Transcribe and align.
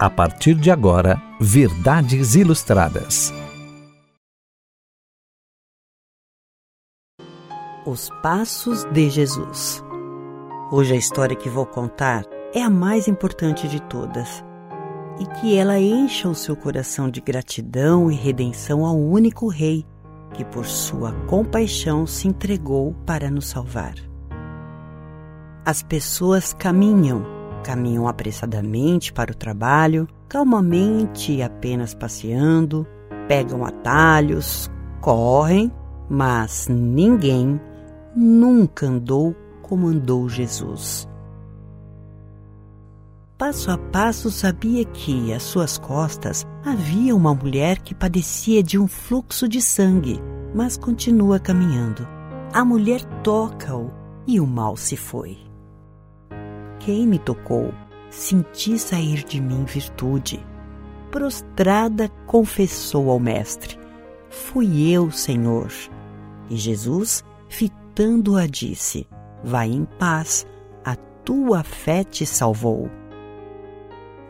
A 0.00 0.08
partir 0.08 0.54
de 0.54 0.70
agora, 0.70 1.20
Verdades 1.40 2.36
Ilustradas. 2.36 3.32
Os 7.84 8.08
Passos 8.22 8.84
de 8.92 9.10
Jesus. 9.10 9.82
Hoje 10.70 10.94
a 10.94 10.96
história 10.96 11.34
que 11.34 11.48
vou 11.48 11.66
contar 11.66 12.22
é 12.54 12.62
a 12.62 12.70
mais 12.70 13.08
importante 13.08 13.66
de 13.66 13.82
todas 13.82 14.44
e 15.18 15.26
que 15.40 15.56
ela 15.56 15.80
encha 15.80 16.28
o 16.28 16.34
seu 16.34 16.54
coração 16.54 17.10
de 17.10 17.20
gratidão 17.20 18.08
e 18.08 18.14
redenção 18.14 18.86
ao 18.86 18.96
único 18.96 19.48
Rei 19.48 19.84
que, 20.32 20.44
por 20.44 20.64
sua 20.64 21.10
compaixão, 21.26 22.06
se 22.06 22.28
entregou 22.28 22.94
para 23.04 23.28
nos 23.28 23.48
salvar. 23.48 23.96
As 25.66 25.82
pessoas 25.82 26.52
caminham, 26.52 27.37
caminham 27.58 28.08
apressadamente 28.08 29.12
para 29.12 29.32
o 29.32 29.34
trabalho, 29.34 30.08
calmamente 30.28 31.42
apenas 31.42 31.94
passeando, 31.94 32.86
pegam 33.26 33.64
atalhos, 33.64 34.70
correm, 35.00 35.72
mas 36.08 36.66
ninguém 36.68 37.60
nunca 38.14 38.86
andou 38.86 39.34
como 39.62 39.86
andou 39.86 40.28
Jesus. 40.28 41.08
Passo 43.36 43.70
a 43.70 43.78
passo 43.78 44.30
sabia 44.32 44.84
que, 44.84 45.32
às 45.32 45.44
suas 45.44 45.78
costas, 45.78 46.44
havia 46.64 47.14
uma 47.14 47.32
mulher 47.32 47.78
que 47.78 47.94
padecia 47.94 48.62
de 48.64 48.76
um 48.76 48.88
fluxo 48.88 49.48
de 49.48 49.62
sangue, 49.62 50.20
mas 50.52 50.76
continua 50.76 51.38
caminhando. 51.38 52.04
A 52.52 52.64
mulher 52.64 53.04
toca-o 53.22 53.92
e 54.26 54.40
o 54.40 54.46
mal 54.46 54.76
se 54.76 54.96
foi. 54.96 55.47
Quem 56.88 57.06
me 57.06 57.18
tocou? 57.18 57.74
Senti 58.08 58.78
sair 58.78 59.22
de 59.22 59.42
mim 59.42 59.66
virtude. 59.66 60.42
Prostrada, 61.10 62.08
confessou 62.26 63.10
ao 63.10 63.20
Mestre: 63.20 63.78
Fui 64.30 64.88
eu, 64.90 65.10
Senhor. 65.10 65.70
E 66.48 66.56
Jesus, 66.56 67.22
fitando-a, 67.46 68.46
disse: 68.46 69.06
Vai 69.44 69.68
em 69.68 69.84
paz, 69.84 70.46
a 70.82 70.96
tua 70.96 71.62
fé 71.62 72.02
te 72.04 72.24
salvou 72.24 72.90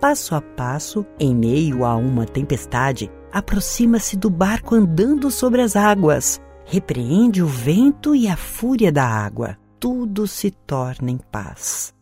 passo 0.00 0.34
a 0.34 0.40
passo, 0.42 1.04
em 1.18 1.34
meio 1.34 1.82
a 1.82 1.96
uma 1.96 2.26
tempestade, 2.26 3.10
aproxima-se 3.32 4.18
do 4.18 4.28
barco 4.28 4.74
andando 4.74 5.30
sobre 5.30 5.62
as 5.62 5.74
águas. 5.74 6.40
Repreende 6.66 7.42
o 7.42 7.46
vento 7.46 8.14
e 8.14 8.28
a 8.28 8.36
fúria 8.36 8.92
da 8.92 9.06
água. 9.06 9.56
Tudo 9.80 10.26
se 10.26 10.50
torna 10.50 11.10
em 11.10 11.16
paz. 11.16 11.93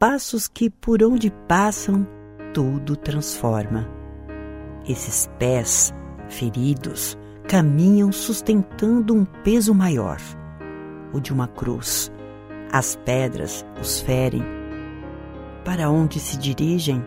Passos 0.00 0.48
que, 0.48 0.70
por 0.70 1.02
onde 1.02 1.30
passam, 1.46 2.08
tudo 2.54 2.96
transforma. 2.96 3.86
Esses 4.88 5.28
pés, 5.38 5.92
feridos, 6.26 7.18
caminham 7.46 8.10
sustentando 8.10 9.14
um 9.14 9.26
peso 9.26 9.74
maior 9.74 10.16
o 11.12 11.20
de 11.20 11.34
uma 11.34 11.46
cruz. 11.46 12.10
As 12.72 12.96
pedras 12.96 13.62
os 13.78 14.00
ferem 14.00 14.42
para 15.66 15.90
onde 15.90 16.18
se 16.18 16.38
dirigem? 16.38 17.04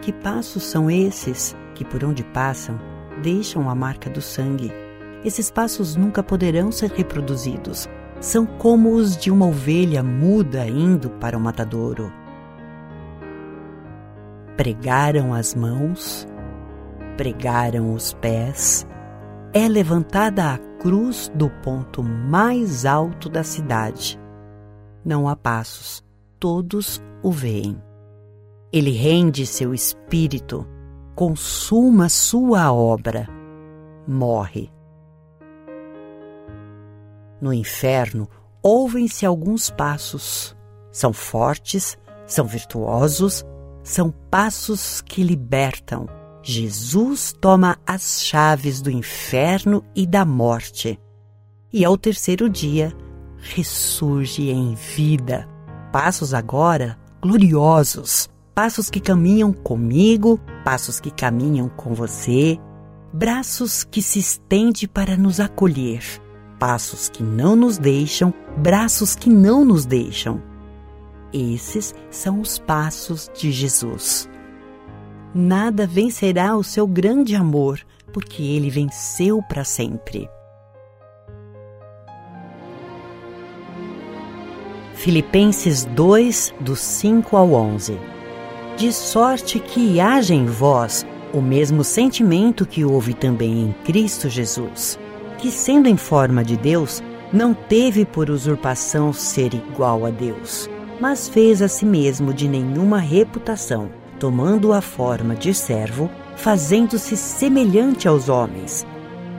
Que 0.00 0.10
passos 0.10 0.62
são 0.62 0.90
esses 0.90 1.54
que, 1.74 1.84
por 1.84 2.02
onde 2.02 2.24
passam, 2.24 2.80
deixam 3.22 3.68
a 3.68 3.74
marca 3.74 4.08
do 4.08 4.22
sangue? 4.22 4.72
Esses 5.22 5.50
passos 5.50 5.94
nunca 5.94 6.22
poderão 6.22 6.72
ser 6.72 6.90
reproduzidos. 6.92 7.86
São 8.18 8.46
como 8.46 8.94
os 8.94 9.14
de 9.14 9.30
uma 9.30 9.46
ovelha 9.46 10.02
muda 10.02 10.66
indo 10.66 11.10
para 11.10 11.36
o 11.36 11.40
matadouro. 11.40 12.10
Pregaram 14.60 15.32
as 15.32 15.54
mãos, 15.54 16.28
pregaram 17.16 17.94
os 17.94 18.12
pés. 18.12 18.86
É 19.54 19.66
levantada 19.66 20.52
a 20.52 20.58
cruz 20.78 21.32
do 21.34 21.48
ponto 21.48 22.02
mais 22.02 22.84
alto 22.84 23.30
da 23.30 23.42
cidade. 23.42 24.20
Não 25.02 25.26
há 25.26 25.34
passos, 25.34 26.04
todos 26.38 27.02
o 27.22 27.32
veem. 27.32 27.82
Ele 28.70 28.90
rende 28.90 29.46
seu 29.46 29.72
espírito, 29.72 30.68
consuma 31.14 32.10
sua 32.10 32.70
obra, 32.70 33.26
morre. 34.06 34.70
No 37.40 37.50
inferno, 37.50 38.28
ouvem-se 38.62 39.24
alguns 39.24 39.70
passos. 39.70 40.54
São 40.92 41.14
fortes, 41.14 41.96
são 42.26 42.44
virtuosos, 42.44 43.42
são 43.82 44.12
passos 44.30 45.00
que 45.00 45.22
libertam. 45.22 46.06
Jesus 46.42 47.34
toma 47.38 47.76
as 47.86 48.22
chaves 48.22 48.80
do 48.80 48.90
inferno 48.90 49.84
e 49.94 50.06
da 50.06 50.24
morte. 50.24 50.98
E 51.72 51.84
ao 51.84 51.96
terceiro 51.96 52.48
dia, 52.48 52.92
ressurge 53.38 54.50
em 54.50 54.74
vida. 54.74 55.48
Passos 55.92 56.32
agora 56.32 56.98
gloriosos, 57.20 58.30
passos 58.54 58.88
que 58.88 59.00
caminham 59.00 59.52
comigo, 59.52 60.40
passos 60.64 60.98
que 60.98 61.10
caminham 61.10 61.68
com 61.68 61.94
você, 61.94 62.58
braços 63.12 63.84
que 63.84 64.00
se 64.00 64.18
estende 64.18 64.88
para 64.88 65.16
nos 65.16 65.40
acolher, 65.40 66.02
passos 66.58 67.08
que 67.08 67.22
não 67.22 67.54
nos 67.54 67.76
deixam, 67.76 68.32
braços 68.56 69.14
que 69.14 69.28
não 69.28 69.64
nos 69.64 69.84
deixam. 69.84 70.49
Esses 71.32 71.94
são 72.10 72.40
os 72.40 72.58
passos 72.58 73.30
de 73.34 73.50
Jesus. 73.52 74.28
Nada 75.34 75.86
vencerá 75.86 76.56
o 76.56 76.64
seu 76.64 76.86
grande 76.86 77.36
amor, 77.36 77.80
porque 78.12 78.42
ele 78.42 78.68
venceu 78.68 79.42
para 79.42 79.64
sempre. 79.64 80.28
Filipenses 84.94 85.84
2, 85.84 86.54
do 86.60 86.76
5 86.76 87.36
ao 87.36 87.52
11 87.52 88.10
de 88.80 88.94
sorte 88.94 89.58
que 89.58 90.00
haja 90.00 90.32
em 90.32 90.46
vós 90.46 91.04
o 91.34 91.42
mesmo 91.42 91.84
sentimento 91.84 92.64
que 92.64 92.82
houve 92.82 93.12
também 93.12 93.60
em 93.60 93.72
Cristo 93.84 94.26
Jesus, 94.26 94.98
que, 95.36 95.50
sendo 95.50 95.86
em 95.86 95.98
forma 95.98 96.42
de 96.42 96.56
Deus, 96.56 97.02
não 97.30 97.52
teve 97.52 98.06
por 98.06 98.30
usurpação 98.30 99.12
ser 99.12 99.52
igual 99.52 100.06
a 100.06 100.10
Deus, 100.10 100.66
mas 101.00 101.28
fez 101.28 101.62
a 101.62 101.68
si 101.68 101.84
mesmo 101.84 102.34
de 102.34 102.46
nenhuma 102.46 102.98
reputação, 102.98 103.90
tomando 104.18 104.72
a 104.72 104.80
forma 104.80 105.34
de 105.34 105.54
servo, 105.54 106.10
fazendo-se 106.36 107.16
semelhante 107.16 108.06
aos 108.06 108.28
homens. 108.28 108.86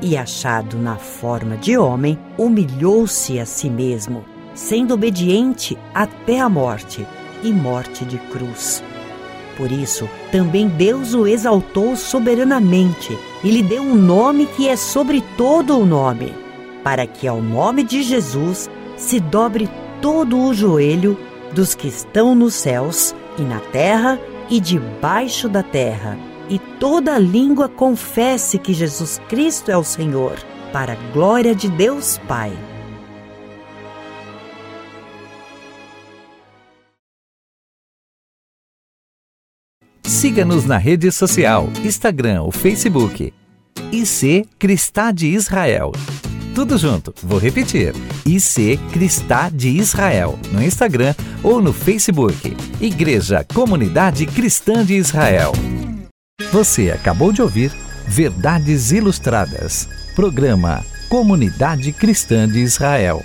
E 0.02 0.18
achado 0.18 0.78
na 0.78 0.96
forma 0.96 1.56
de 1.58 1.78
homem, 1.78 2.18
humilhou-se 2.38 3.40
a 3.40 3.46
si 3.46 3.70
mesmo, 3.70 4.26
sendo 4.56 4.96
obediente 4.96 5.78
até 5.94 6.40
a 6.40 6.50
morte 6.50 7.06
e 7.44 7.52
morte 7.54 8.04
de 8.04 8.18
cruz 8.18 8.84
por 9.62 9.72
isso, 9.72 10.10
também 10.32 10.68
Deus 10.68 11.14
o 11.14 11.28
exaltou 11.28 11.96
soberanamente 11.96 13.16
e 13.44 13.52
lhe 13.52 13.62
deu 13.62 13.84
um 13.84 13.94
nome 13.94 14.48
que 14.48 14.68
é 14.68 14.76
sobre 14.76 15.22
todo 15.38 15.78
o 15.78 15.86
nome, 15.86 16.34
para 16.84 17.06
que 17.06 17.28
ao 17.28 17.40
nome 17.42 17.84
de 17.84 18.02
Jesus 18.02 18.70
se 18.98 19.20
dobre 19.20 19.70
todo 20.02 20.36
o 20.40 20.52
joelho 20.52 21.16
dos 21.54 21.76
que 21.76 21.88
estão 21.88 22.36
nos 22.36 22.54
céus 22.54 23.16
e 23.38 23.42
na 23.42 23.60
terra 23.60 24.20
e 24.50 24.60
debaixo 24.60 25.48
da 25.48 25.64
terra, 25.64 26.18
e 26.50 26.60
toda 26.60 27.18
língua 27.18 27.70
confesse 27.70 28.58
que 28.58 28.74
Jesus 28.74 29.20
Cristo 29.30 29.72
é 29.72 29.78
o 29.78 29.84
Senhor, 29.84 30.38
para 30.74 30.94
a 30.94 31.12
glória 31.14 31.56
de 31.56 31.70
Deus 31.70 32.18
Pai. 32.28 32.52
Siga-nos 40.04 40.66
na 40.66 40.78
rede 40.78 41.12
social, 41.12 41.68
Instagram 41.84 42.44
ou 42.44 42.52
Facebook. 42.52 43.34
IC 43.92 44.46
Cristá 44.60 45.12
de 45.12 45.28
Israel. 45.28 45.92
Tudo 46.54 46.78
junto, 46.78 47.14
vou 47.24 47.40
repetir. 47.40 47.94
IC 48.26 48.78
Cristá 48.92 49.50
de 49.50 49.70
Israel, 49.70 50.38
no 50.52 50.62
Instagram 50.62 51.16
ou 51.42 51.62
no 51.62 51.72
Facebook. 51.72 52.56
Igreja 52.82 53.46
Comunidade 53.54 54.26
Cristã 54.26 54.86
de 54.86 54.96
Israel. 54.96 55.54
Você 56.52 56.92
acabou 56.92 57.32
de 57.32 57.42
ouvir 57.42 57.72
Verdades 58.06 58.92
Ilustradas. 58.92 59.88
Programa 60.14 60.84
Comunidade 61.08 61.94
Cristã 61.94 62.48
de 62.48 62.60
Israel. 62.60 63.24